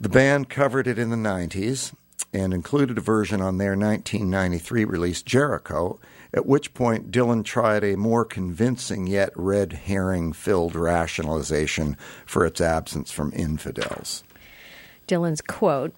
the 0.00 0.08
band 0.08 0.48
covered 0.48 0.86
it 0.86 0.98
in 0.98 1.10
the 1.10 1.16
90s 1.16 1.92
and 2.32 2.54
included 2.54 2.96
a 2.96 3.02
version 3.02 3.40
on 3.40 3.58
their 3.58 3.76
1993 3.76 4.84
release, 4.84 5.22
Jericho, 5.22 5.98
at 6.32 6.46
which 6.46 6.72
point 6.74 7.10
Dylan 7.10 7.44
tried 7.44 7.84
a 7.84 7.96
more 7.96 8.24
convincing 8.24 9.06
yet 9.06 9.30
red 9.34 9.72
herring 9.72 10.32
filled 10.32 10.74
rationalization 10.74 11.96
for 12.24 12.46
its 12.46 12.60
absence 12.60 13.10
from 13.10 13.32
infidels. 13.34 14.24
Dylan's 15.06 15.40
quote 15.40 15.94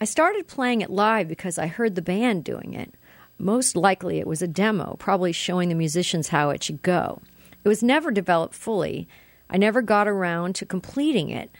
I 0.00 0.04
started 0.04 0.46
playing 0.46 0.80
it 0.80 0.90
live 0.90 1.26
because 1.28 1.58
I 1.58 1.66
heard 1.66 1.96
the 1.96 2.02
band 2.02 2.44
doing 2.44 2.72
it. 2.72 2.94
Most 3.36 3.74
likely 3.74 4.20
it 4.20 4.28
was 4.28 4.42
a 4.42 4.48
demo, 4.48 4.94
probably 5.00 5.32
showing 5.32 5.68
the 5.68 5.74
musicians 5.74 6.28
how 6.28 6.50
it 6.50 6.62
should 6.62 6.82
go. 6.82 7.20
It 7.64 7.68
was 7.68 7.82
never 7.82 8.12
developed 8.12 8.54
fully. 8.54 9.08
I 9.50 9.56
never 9.56 9.82
got 9.82 10.06
around 10.06 10.54
to 10.56 10.66
completing 10.66 11.30
it. 11.30 11.50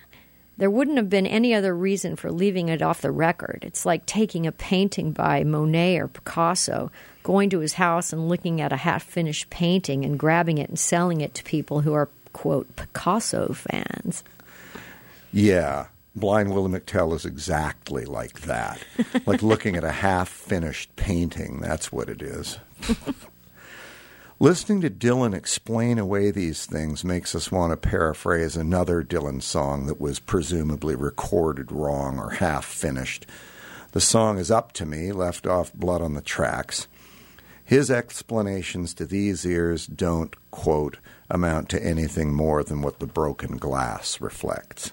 There 0.58 0.70
wouldn't 0.70 0.96
have 0.96 1.08
been 1.08 1.26
any 1.26 1.54
other 1.54 1.74
reason 1.74 2.16
for 2.16 2.32
leaving 2.32 2.68
it 2.68 2.82
off 2.82 3.00
the 3.00 3.12
record. 3.12 3.62
It's 3.62 3.86
like 3.86 4.04
taking 4.06 4.44
a 4.44 4.52
painting 4.52 5.12
by 5.12 5.44
Monet 5.44 5.98
or 5.98 6.08
Picasso, 6.08 6.90
going 7.22 7.48
to 7.50 7.60
his 7.60 7.74
house 7.74 8.12
and 8.12 8.28
looking 8.28 8.60
at 8.60 8.72
a 8.72 8.76
half 8.76 9.04
finished 9.04 9.50
painting 9.50 10.04
and 10.04 10.18
grabbing 10.18 10.58
it 10.58 10.68
and 10.68 10.78
selling 10.78 11.20
it 11.20 11.32
to 11.34 11.44
people 11.44 11.82
who 11.82 11.94
are, 11.94 12.08
quote, 12.32 12.74
Picasso 12.74 13.52
fans. 13.52 14.24
Yeah, 15.32 15.86
Blind 16.16 16.52
Willie 16.52 16.80
McTell 16.80 17.14
is 17.14 17.24
exactly 17.24 18.04
like 18.04 18.40
that. 18.40 18.80
like 19.26 19.42
looking 19.42 19.76
at 19.76 19.84
a 19.84 19.92
half 19.92 20.28
finished 20.28 20.94
painting. 20.96 21.60
That's 21.60 21.92
what 21.92 22.08
it 22.08 22.20
is. 22.20 22.58
Listening 24.40 24.81
to 24.83 24.90
Dylan 24.90 25.35
explain 25.35 25.98
away 25.98 26.31
these 26.31 26.64
things 26.64 27.03
makes 27.03 27.35
us 27.35 27.51
want 27.51 27.72
to 27.72 27.77
paraphrase 27.77 28.57
another 28.57 29.03
Dylan 29.03 29.42
song 29.42 29.87
that 29.87 30.01
was 30.01 30.20
presumably 30.20 30.94
recorded 30.94 31.72
wrong 31.72 32.20
or 32.20 32.31
half 32.31 32.64
finished. 32.64 33.27
The 33.90 34.01
song 34.01 34.38
is 34.38 34.48
Up 34.48 34.70
to 34.74 34.87
Me, 34.87 35.11
left 35.11 35.48
off 35.48 35.74
Blood 35.74 36.03
on 36.03 36.14
the 36.14 36.20
Tracks. 36.20 36.87
His 37.64 37.90
explanations 37.90 38.94
to 38.94 39.07
these 39.07 39.44
ears 39.44 39.88
don't, 39.88 40.37
quote, 40.53 40.98
amount 41.29 41.68
to 41.70 41.85
anything 41.85 42.33
more 42.33 42.62
than 42.62 42.81
what 42.81 43.01
the 43.01 43.09
broken 43.09 43.57
glass 43.57 44.20
reflects. 44.20 44.92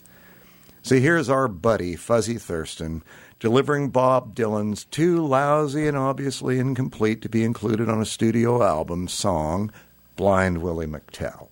So 0.86 1.00
here's 1.00 1.32
our 1.32 1.48
buddy, 1.48 1.95
Fuzzy 1.95 2.38
Thurston, 2.38 3.02
delivering 3.39 3.89
Bob 3.89 4.36
Dylan's 4.36 4.84
too 4.84 5.26
lousy 5.26 5.88
and 5.88 5.98
obviously 5.98 6.60
incomplete 6.60 7.24
to 7.24 7.28
be 7.28 7.43
included 7.43 7.89
on 7.89 8.04
a 8.04 8.06
studio 8.06 8.62
album 8.62 9.08
song, 9.08 9.71
Blind 10.15 10.60
Willie 10.60 10.86
McTell. 10.86 11.45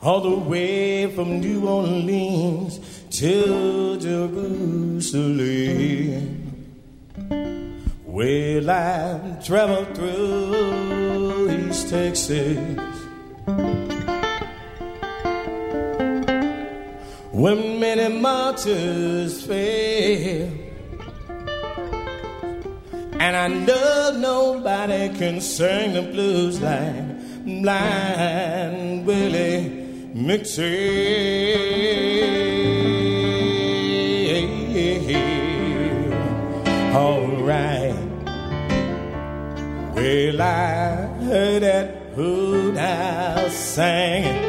All 0.00 0.20
the 0.20 0.36
way 0.36 1.06
from 1.14 1.40
New 1.40 1.68
Orleans 1.68 2.80
to 3.10 3.98
Jerusalem. 3.98 5.22
Well, 8.04 8.70
I 8.70 9.38
traveled 9.44 9.94
through 9.94 11.50
East 11.50 11.88
Texas. 11.88 12.58
When 17.32 17.80
many 17.80 18.20
martyrs 18.20 19.42
fell. 19.46 20.61
And 23.24 23.36
I 23.36 23.46
know 23.46 24.16
nobody 24.18 25.08
can 25.16 25.40
sing 25.40 25.92
the 25.92 26.02
blues 26.02 26.60
like 26.60 27.44
Blind 27.44 29.06
Willie 29.06 30.10
McTell. 30.12 30.66
All 36.96 37.28
right. 37.46 37.94
Well, 39.94 40.42
I 40.42 41.06
heard 41.22 41.62
that 41.62 41.94
hood 42.16 42.76
house 42.76 43.54
singing. 43.54 44.42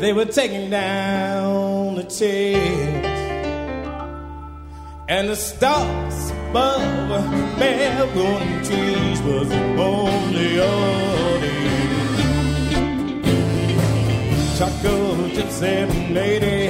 They 0.00 0.12
were 0.12 0.24
taking 0.24 0.70
down 0.70 1.94
the 1.94 2.02
chairs 2.02 2.97
and 5.08 5.30
the 5.30 5.36
stars 5.36 6.30
above 6.50 7.08
bare 7.58 8.06
trees 8.62 9.20
was 9.22 9.50
only 9.78 10.60
audience. 10.60 11.48
Choco 14.58 14.94
gypsy 15.34 16.14
lady 16.14 16.68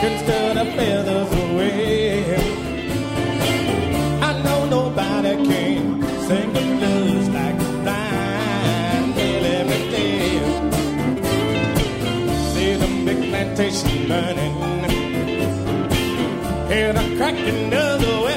can 0.00 0.14
stir 0.22 0.54
the 0.54 0.64
feathers 0.76 1.32
away. 1.44 2.36
I 4.20 4.42
know 4.42 4.60
nobody 4.66 5.34
can 5.48 6.02
sing 6.26 6.52
the 6.52 6.60
blues 6.60 7.28
like 7.30 7.58
blind 7.84 9.14
Billy 9.14 9.56
McDale. 9.70 10.56
See 12.52 12.74
the 12.74 12.88
big 13.06 13.18
plantation 13.30 14.08
burning. 14.08 14.77
Hear 16.78 16.92
the 16.92 17.16
cracking 17.16 17.74
of 17.74 18.27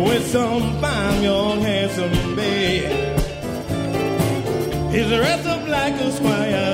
with 0.00 0.26
some 0.26 0.80
fine 0.80 1.22
young 1.22 1.60
handsome 1.60 2.36
babe. 2.36 2.90
He's 4.92 5.08
dressed 5.08 5.46
up 5.46 5.66
like 5.68 5.94
a 5.94 6.12
squire, 6.12 6.71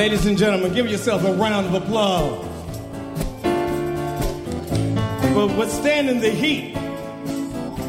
Ladies 0.00 0.24
and 0.24 0.38
gentlemen, 0.38 0.72
give 0.72 0.88
yourself 0.90 1.22
a 1.24 1.32
round 1.34 1.66
of 1.66 1.74
applause 1.74 2.46
for 5.34 5.46
withstanding 5.58 6.20
the 6.20 6.30
heat, 6.30 6.74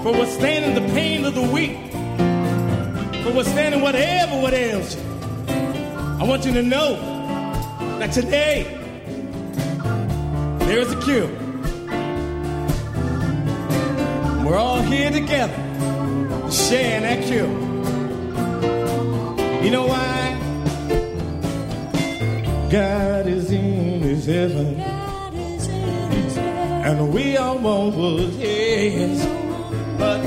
for 0.04 0.12
withstanding 0.12 0.76
the 0.76 0.94
pain 0.94 1.24
of 1.24 1.36
the 1.36 1.42
week, 1.42 1.78
for 3.24 3.32
withstanding 3.32 3.80
whatever 3.80 4.42
what 4.42 4.54
ails 4.54 4.94
you. 4.94 5.02
I 6.20 6.26
want 6.28 6.44
you 6.44 6.52
to 6.52 6.62
know 6.62 6.98
that 8.00 8.12
today 8.12 8.64
there 10.66 10.80
is 10.80 10.92
a 10.92 11.00
cure. 11.00 11.30
We're 14.44 14.58
all 14.58 14.82
here 14.82 15.12
together 15.12 15.56
sharing 16.52 17.04
that 17.04 17.24
cure. 17.24 17.48
You 19.64 19.72
know 19.72 19.88
why? 19.88 20.31
God 22.72 23.28
is 23.28 23.52
in 23.52 24.02
his 24.02 24.26
heaven. 24.28 24.80
And 26.86 27.14
we 27.14 27.36
was 27.98 28.34
his. 28.38 29.26
But 29.98 30.22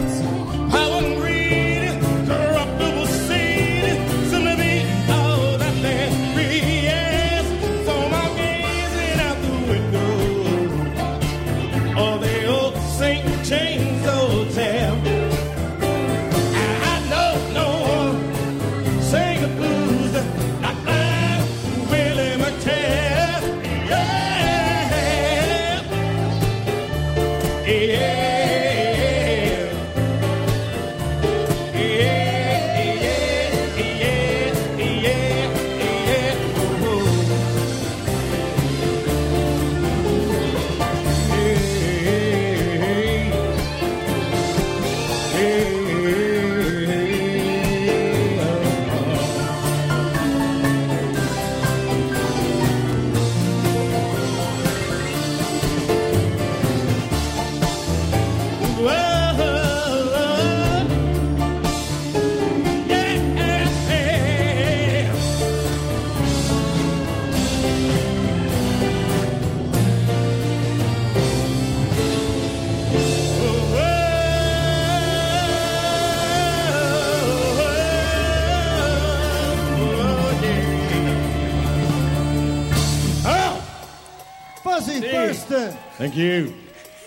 Thank 86.05 86.17
you. 86.17 86.53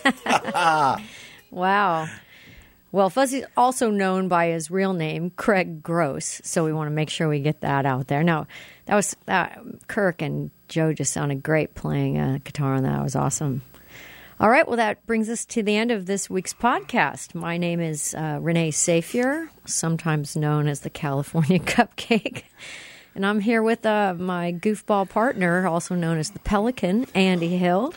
Wow. 1.50 2.10
Well, 2.92 3.10
Fuzzy's 3.10 3.46
also 3.56 3.90
known 3.90 4.28
by 4.28 4.48
his 4.48 4.70
real 4.70 4.92
name, 4.92 5.30
Craig 5.30 5.82
Gross. 5.82 6.42
So 6.44 6.66
we 6.66 6.74
want 6.74 6.88
to 6.88 6.92
make 6.94 7.10
sure 7.10 7.30
we 7.30 7.40
get 7.40 7.62
that 7.62 7.86
out 7.86 8.08
there. 8.08 8.22
Now, 8.22 8.48
that 8.86 8.96
was 8.96 9.16
uh, 9.30 9.48
Kirk 9.88 10.22
and 10.22 10.52
Joe 10.68 10.92
just 10.92 11.14
sounded 11.14 11.42
great 11.42 11.74
playing 11.74 12.18
uh, 12.20 12.40
guitar 12.44 12.74
on 12.74 12.84
that. 12.84 13.00
It 13.00 13.04
was 13.04 13.16
awesome. 13.16 13.62
All 14.42 14.50
right. 14.50 14.68
Well, 14.68 14.76
that 14.76 15.06
brings 15.06 15.30
us 15.30 15.46
to 15.46 15.64
the 15.64 15.78
end 15.78 15.92
of 15.92 16.06
this 16.06 16.30
week's 16.30 16.54
podcast. 16.54 17.34
My 17.34 17.58
name 17.58 17.80
is 17.80 18.14
uh, 18.14 18.40
Renee 18.42 18.72
Safier, 18.72 19.48
sometimes 19.66 20.36
known 20.36 20.68
as 20.68 20.82
the 20.82 20.90
California 20.90 21.60
Cupcake. 21.60 22.44
And 23.16 23.26
I'm 23.26 23.40
here 23.40 23.64
with 23.64 23.86
uh, 23.86 24.16
my 24.18 24.52
goofball 24.52 25.08
partner, 25.08 25.66
also 25.66 25.96
known 25.96 26.18
as 26.18 26.32
the 26.32 26.40
Pelican, 26.40 27.06
Andy 27.16 27.56
Hill. 27.58 27.94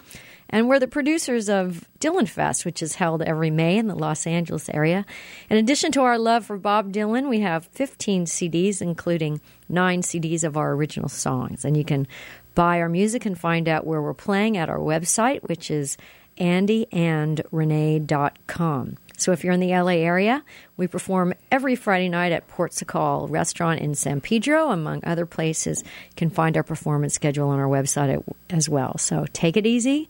And 0.50 0.68
we're 0.68 0.80
the 0.80 0.88
producers 0.88 1.48
of 1.48 1.88
Dylan 2.00 2.28
Fest, 2.28 2.64
which 2.64 2.82
is 2.82 2.96
held 2.96 3.22
every 3.22 3.50
May 3.50 3.78
in 3.78 3.86
the 3.86 3.94
Los 3.94 4.26
Angeles 4.26 4.68
area. 4.70 5.06
In 5.48 5.56
addition 5.56 5.92
to 5.92 6.02
our 6.02 6.18
love 6.18 6.44
for 6.44 6.58
Bob 6.58 6.92
Dylan, 6.92 7.28
we 7.28 7.38
have 7.40 7.66
15 7.66 8.26
CDs, 8.26 8.82
including 8.82 9.40
nine 9.68 10.02
CDs 10.02 10.42
of 10.42 10.56
our 10.56 10.72
original 10.72 11.08
songs. 11.08 11.64
And 11.64 11.76
you 11.76 11.84
can 11.84 12.08
buy 12.56 12.80
our 12.80 12.88
music 12.88 13.24
and 13.24 13.38
find 13.38 13.68
out 13.68 13.86
where 13.86 14.02
we're 14.02 14.12
playing 14.12 14.56
at 14.56 14.68
our 14.68 14.80
website, 14.80 15.48
which 15.48 15.70
is 15.70 15.96
andyandrenee.com. 16.38 18.96
So 19.16 19.32
if 19.32 19.44
you're 19.44 19.52
in 19.52 19.60
the 19.60 19.76
LA 19.76 19.98
area, 19.98 20.42
we 20.78 20.86
perform 20.86 21.34
every 21.52 21.76
Friday 21.76 22.08
night 22.08 22.32
at 22.32 22.48
Ports 22.48 22.82
O' 22.82 22.86
Call 22.86 23.28
Restaurant 23.28 23.80
in 23.80 23.94
San 23.94 24.22
Pedro, 24.22 24.70
among 24.70 25.04
other 25.04 25.26
places. 25.26 25.84
You 25.84 25.90
can 26.16 26.30
find 26.30 26.56
our 26.56 26.62
performance 26.62 27.12
schedule 27.14 27.50
on 27.50 27.58
our 27.58 27.68
website 27.68 28.24
as 28.48 28.66
well. 28.68 28.96
So 28.96 29.26
take 29.32 29.58
it 29.58 29.66
easy. 29.66 30.08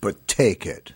But 0.00 0.26
take 0.26 0.66
it. 0.66 0.92